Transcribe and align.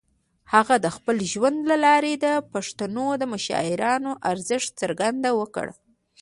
هغه 0.53 0.75
د 0.85 0.87
خپل 0.95 1.15
ژوند 1.31 1.59
له 1.71 1.77
لارې 1.85 2.13
د 2.25 2.27
پښتنو 2.53 3.07
د 3.21 3.23
مشرانو 3.33 4.11
د 4.17 4.21
ارزښت 4.31 4.69
څرګندونه 4.81 5.29
وکړه. 5.39 5.73